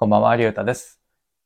[0.00, 1.00] こんばんは、りゅうたです。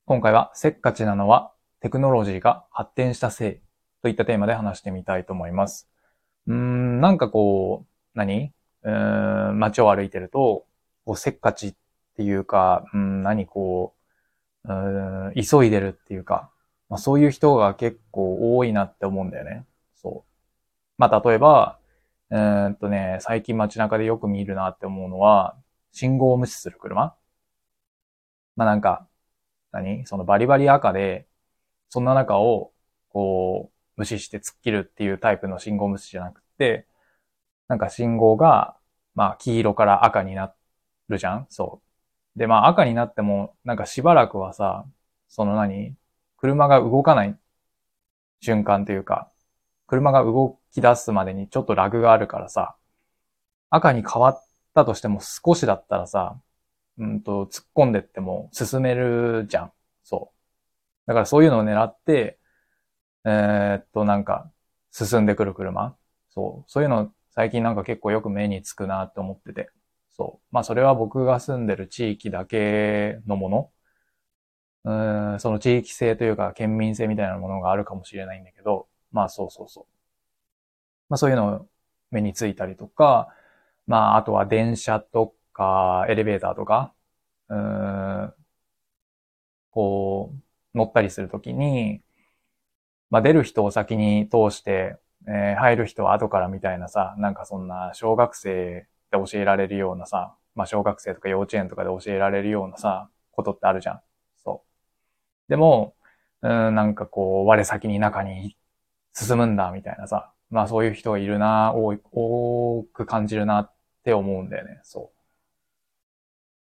[0.04, 3.56] 今回は、せっかちなのはテクノロジーが発展したせい
[4.02, 5.88] といったテーマで話してみたいと思います。
[6.46, 8.52] うーん、なんかこう、何？
[8.82, 10.66] うーん、街を歩いてると、
[11.06, 11.74] こうせっかちっ
[12.18, 13.94] ていうか、うん、何こ
[14.66, 16.50] う、うん、急いでるっていうか、
[16.90, 19.64] まあ、そういう人が結構多いなって思うんだよね。
[19.94, 20.30] そう。
[20.98, 21.78] まあ、例えば、
[22.28, 25.56] うーんとね、最近街中でよく見るなって思うのは、
[25.90, 27.14] 信号を無視する車
[28.56, 29.06] まあなんか、
[29.72, 30.06] 何？
[30.06, 31.26] そのバリバリ赤で、
[31.88, 32.72] そんな中を、
[33.08, 36.86] こう、無視して突っ切るっていうタイプの信号無視じゃなくて、
[37.68, 38.76] なんか信号が、
[39.14, 40.54] まあ黄色から赤にな
[41.08, 41.46] るじゃん？
[41.50, 41.82] そ
[42.36, 42.38] う。
[42.38, 44.86] で、まあ赤になっても、なんかしばらくはさ、
[45.28, 45.94] その何？
[46.36, 47.38] 車が動かない
[48.40, 49.30] 瞬間というか、
[49.86, 52.76] 車が動き出すまでにちょっとラグがあるからさ、
[53.70, 56.36] 赤に変わったとしても少しだったらさ、
[56.98, 59.72] うんと、突っ込んでっても進めるじゃん。
[60.02, 61.08] そう。
[61.08, 62.38] だからそういうのを狙って、
[63.26, 64.52] えーっと、なんか、
[64.92, 65.96] 進んでくる車。
[66.30, 66.70] そう。
[66.70, 69.70] そういうの最近なんか結構よく目につくなって思ってて。
[70.10, 70.46] そう。
[70.54, 73.72] まあそれは僕が住んでる地域だけのもの。
[74.84, 80.02] うん、その地域性というか県民性みたいなものがあるかもしれないんだけど、まあそうそうそう。
[81.08, 81.68] まあそういうの
[82.10, 83.28] 目についたりとか、
[83.86, 86.94] まああとは電車とか、エレベーターとか、
[87.48, 88.34] うん、
[89.70, 90.32] こ
[90.74, 92.02] う、乗ったりするときに、
[93.10, 94.96] まあ出る人を先に通して、
[95.28, 104.00] えー入る人は後からみたいなさ、なんかそんな小学生で教えられるようなさ、まあ小学生とか幼稚園とかで教えられるようなさ、ことってあるじゃん。
[104.44, 104.64] そ
[105.48, 105.50] う。
[105.50, 105.94] でも、
[106.42, 108.56] うん、なんかこう、我先に中に
[109.14, 114.80] 進むんだみたいなさ、まあそういう人がいるな、多く感じるなって思うんだよね。
[114.84, 115.21] そう。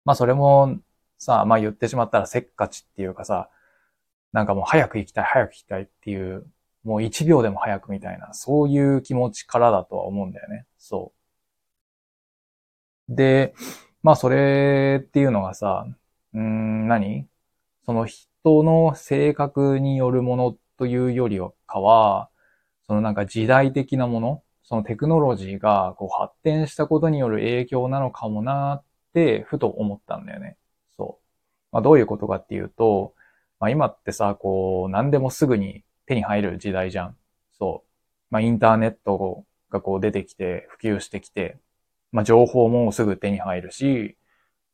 [0.08, 0.78] まあそれも
[1.18, 3.50] さ、まあ言ってしまったらせっかちっていうかさ、
[4.32, 6.46] なんかもう早く行きたい、早く行きたいっていう、
[6.82, 10.64] もう一秒でも早くみたいな、そういう気持ちからだとは思うんだよね。
[10.78, 11.12] そ
[13.10, 13.14] う。
[13.14, 13.52] で、
[14.02, 15.84] まあそれっていうのがさ、
[16.32, 17.26] うーん、何？
[17.84, 22.30] その人の性格によるものというよりかは、
[22.86, 28.82] そのなんか時代的なもの、そのテクノロジーがこう発展したことによる影響なのかもなっ、
[29.12, 30.56] ふと思ったんだよね。
[30.96, 31.24] そう。
[31.72, 33.14] まあどういうことかっていうと、
[33.60, 37.16] まあ今ってさ、こう、何でもすぐに手に入る時代じゃん。
[37.58, 37.88] そう。
[38.30, 41.58] まあインターネットがこう出てきて、普及してきて、
[42.12, 44.16] まあ情報もすぐ手に入るし、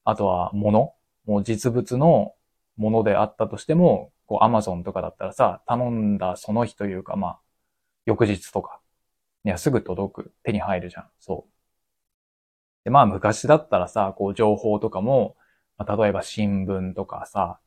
[0.05, 0.95] あとは物
[1.27, 2.35] もう実物の
[2.77, 7.41] ものであったとしても、こう、アマゾンとかだったらさ、頼んだその日というか、まあ、
[8.07, 8.81] 翌日とか
[9.45, 11.09] にはすぐ届く、手に入るじゃん。
[11.21, 11.54] そう。
[12.85, 15.37] で、まあ、昔だったらさ、こう、情報とかも、
[15.79, 17.59] まあ、例えば新聞とかさ、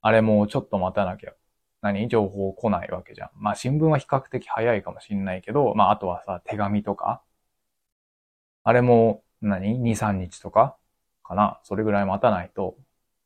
[0.00, 1.32] あれもちょっと待たなきゃ、
[1.82, 2.08] 何？
[2.08, 3.30] 情報来ないわけじゃん。
[3.36, 7.22] まあ、新聞は比較的早いかもしんないけど、まあ、あとはさ、手紙とか、
[8.64, 10.76] あれも何、2、3日とか
[11.22, 11.60] かな？
[11.62, 12.76] それぐらい待たないと、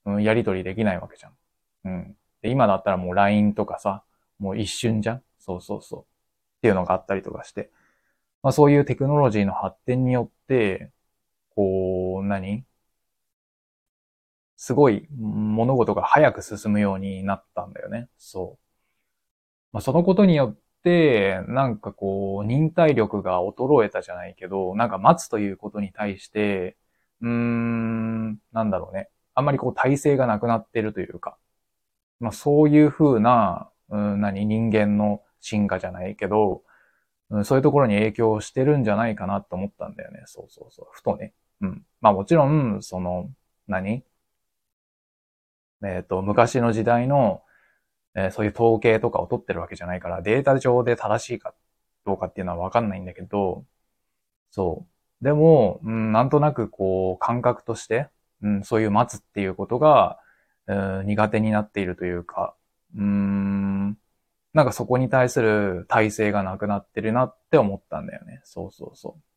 [0.05, 1.33] うん、やり取りできないわけじゃん。
[1.85, 2.17] うん。
[2.43, 4.03] で、今だったらもう LINE とかさ、
[4.39, 5.23] もう一瞬じゃん？
[5.39, 6.01] そうそうそう。
[6.01, 6.05] っ
[6.61, 7.71] ていうのがあったりとかして。
[8.43, 10.91] まあそういうテクノロジーの発展によって、
[12.31, 12.65] 何？
[14.57, 18.09] すごい物事が早く進むようになったんだよね。
[18.19, 18.65] そう。
[19.73, 26.77] まあそのことによって、なんかこう、忍耐力が衰えたじゃないけど、なんか待つということに対して、
[27.23, 29.09] うーん、なんだろうね。
[29.35, 31.39] あんまりこう体制がなくなってるというか、
[32.21, 36.63] まあそういう風な、うん、何、人間の進化じゃないけど、
[37.31, 40.23] うん、そういうところに影響してるんじゃないかなと思ったんだよね。
[40.27, 40.89] そうそうそう。
[40.93, 41.33] ふとね。
[41.61, 41.85] うん。
[42.01, 43.31] まあもちろん、その、
[43.69, 44.05] 何？
[45.83, 47.43] えっ、と、昔の時代の、
[48.15, 51.55] えーそういう統計とかを取ってるわけじゃないから、データ上で正しいか
[52.05, 53.65] どうかっていうのはわかんないんだけど、
[54.51, 54.87] そ
[55.23, 55.25] う。
[55.25, 58.09] でも、うん、なんとなくこう、感覚として、
[58.43, 60.19] うん、そういう待つっていうことが、
[60.67, 62.55] うん苦手になっているというか、
[62.97, 63.99] うん、
[64.53, 68.41] なんかそこに対する体制がなくなってるなって思ったんだよね。
[68.45, 69.30] そうそうそう。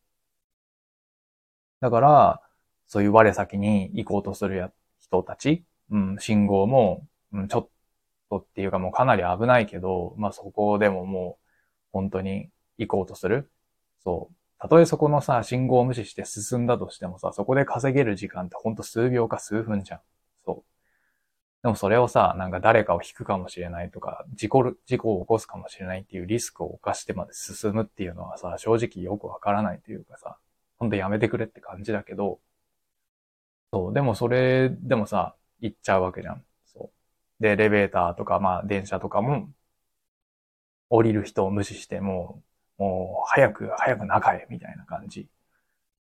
[1.84, 2.42] だから、
[2.88, 4.72] そういう我先に行こうとするや
[5.02, 7.70] 人たち、うん、信号も、うん、ちょっ
[8.30, 11.46] とっていうかもうかなり危ないけど、まあそこでももう
[11.92, 12.48] 本当に
[12.78, 13.52] 行こうとする。
[14.02, 14.36] そう。
[14.60, 20.00] たとえそこのさ、信号を無視して進んだとしてもさ、そこで稼げる時間ってほんと数秒か数分じゃん。
[20.46, 21.64] そう。
[21.64, 30.38] でもそれをさ、なんか誰かを引くかもしれないとか、事故る、事故を起こすかもしれないっていうリスクを冒してまで進むっていうのはさ、正直よくわからないというかさ、
[30.84, 32.42] ほんとやめてくれって感じだけど、
[33.72, 36.44] そう、でもそれでもさ、行っちゃうわけじゃん。
[36.66, 36.92] そ
[37.40, 37.42] う。
[37.42, 39.48] で、エレベーターとか、まあ、電車とかも、
[40.90, 42.44] 降りる人を無視して、も
[42.78, 45.30] う、もう、早く、早く中へ、みたいな感じ。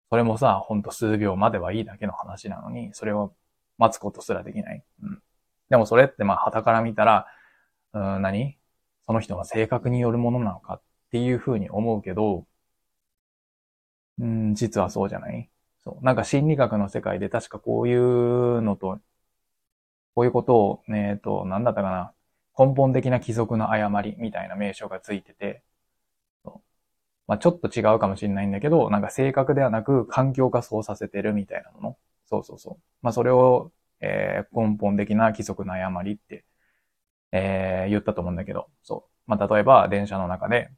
[0.10, 3.36] それもさ、ほんと数秒まではいいだけの話なのに、それを
[3.78, 4.84] 待つことすらできない。
[5.04, 5.22] うん。
[5.70, 7.28] でもそれってまあ、旗から見たら、
[7.94, 8.58] うん、何？
[9.06, 10.82] その人の性格によるものなのかっ
[11.12, 12.48] ていうふうに思うけど、
[14.20, 15.50] うん、実はそうじゃない？
[15.84, 16.06] そう。
[16.06, 19.00] なんか心理学の世界で確かこういうのと、
[20.16, 22.14] こういうことを、えっ、ー、と、なんだったかな？
[22.58, 25.64] 根本的な貴族の誤りみたいな名称がついてて、
[27.28, 31.98] まあ、ちょっと違うかもしれないんだけど、なんか性格ではなく環境がそうさせてるみたいなもの。
[32.30, 32.84] そうそうそう。
[33.02, 33.72] まあ、それを、
[34.02, 36.44] えー、根本的な貴族の誤りって、
[37.32, 39.30] えー、言ったと思うんだけど、そう。
[39.30, 40.72] まあ、例えば電車の中で、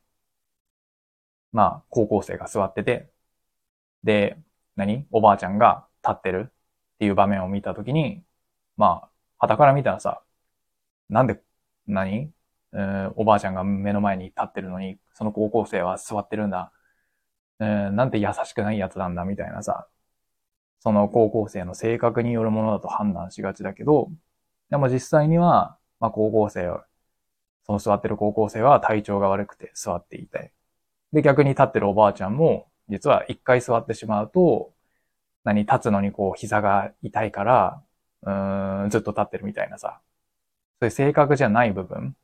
[1.51, 3.09] まあ、高校生が座ってて、
[4.03, 4.37] で、
[4.75, 5.05] 何？
[5.11, 6.51] おばあちゃんが立ってるっ
[6.99, 8.23] ていう場面を見たときに、
[8.77, 10.21] まあ、旗から見たらさ、
[11.09, 11.41] なんで、
[11.87, 12.31] 何？
[12.73, 16.71] えー、おばあちゃんが目の前に立ってるのに、その高校生は座ってるんだ。
[17.59, 19.87] えー、なんて優しくないやつなんだ、みたいなさ、
[20.79, 24.09] その高校生の性格によるものだと判断しがちだけど、
[24.69, 26.85] でも実際には、まあ高校生は
[27.65, 30.51] その座ってる高校生は体調が悪くて座っていて、
[31.13, 34.71] で逆に立ってるおばあちゃんも、実は一回座ってしまうと、
[35.43, 37.81] 何、立つのにこう膝が痛いから、
[38.21, 39.99] うーん、ずっと立ってるみたいなさ、
[40.79, 42.15] そういう性格じゃない部分、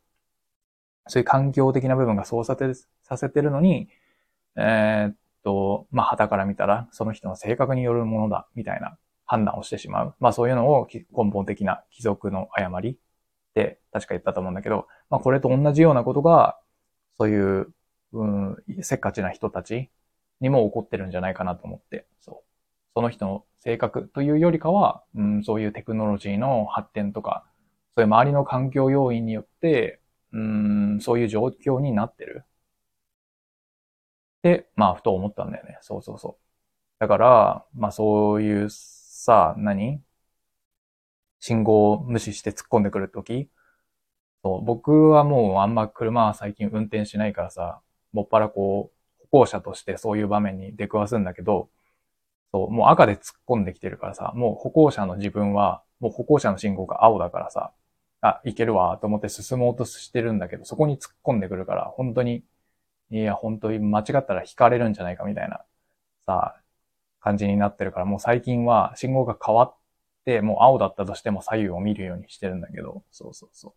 [1.07, 2.71] そういう環境的な部分がそうさせ
[3.01, 3.89] させてるのに、
[4.57, 8.95] えー、っと、まあ、旗から見たら、その人の性格によるものだ、みたいな
[9.25, 10.15] 判断をしてしまう。
[10.19, 12.95] まあ、そういうのを根本的な貴族の誤りっ
[13.55, 16.59] て確か言ったと思うんだけど、まあ、これと同じようなことが、
[17.17, 17.73] そういう、
[18.13, 19.89] うん、せっかちな人たち
[20.41, 22.49] にも起こってるんじゃないかなと思って、そう。
[22.95, 27.45] その人の性格というよりかは、うん、そういうテクノロジーの発展とか、
[27.95, 30.01] そういう周りの環境要因によって、
[30.31, 32.45] うん、そういう状況になってる。
[34.43, 35.77] で、まあ、ふと思ったんだよね。
[35.81, 36.43] そうそうそう。
[36.99, 40.01] だから、まあそういうさ、何？
[41.41, 43.49] 信号を無視して突っ込んでくるとき、
[44.43, 47.81] そう、僕はもうあんま車は最近運転しないからさ、
[48.13, 48.98] もっぱらこう、
[49.31, 51.69] 行者としてそういう場面に出くわすんだけど、
[52.53, 57.73] そう、もう赤で突っ込んできてるからさ、もう歩行者の自分は、もう歩行者の信号が青だからさ、
[58.21, 62.43] あ、いけるわと思って進もうとしてるんだけど、そこに突っ込んでくるから、本当に、
[63.11, 65.63] いや、本当に間違ったら引かれるんじゃないかみたいな、
[66.27, 66.61] さ、
[67.21, 69.75] 感じになってるから、もう最近は信号が変わっ
[70.25, 73.73] て、もう青だったとしても左右を見るようにしてるんだけど、そうそうそう。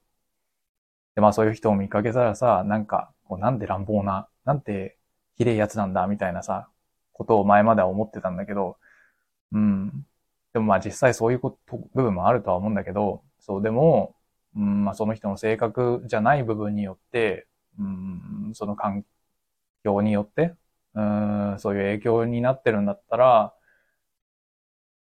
[1.15, 4.99] で、まあそういう人を見かけたらさ、なんか、こうなんで乱暴な、なんて
[5.37, 6.69] 綺麗やつなんだ、みたいなさ、
[7.13, 8.79] ことを前までは思ってたんだけど、
[9.53, 10.07] うん。
[10.53, 14.17] でもまあ実際そういうこと、部分もあるとは思うんだけど、そう、でも、
[14.57, 17.47] うん、まあその人の性格じゃない部分によって、
[17.79, 19.05] うん、その環
[19.85, 20.55] 境によって、
[20.95, 23.55] うん、そういう影響になってるんだったら、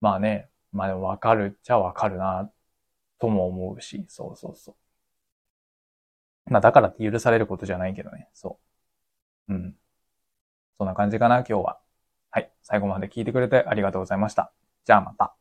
[0.00, 2.50] まあね、まあでもわかるっちゃわかるな、
[3.18, 4.76] とも思うし、そうそうそ
[6.48, 6.52] う。
[6.52, 8.58] まあだからって許されることじゃないけどね、そ
[9.48, 9.54] う。
[9.54, 9.76] うん。
[10.78, 11.80] そんな感じかな、今日は。
[12.30, 12.52] はい。
[12.62, 14.52] 最後まで聞いてくれてありがとうございました。
[14.84, 15.37] じゃあまた。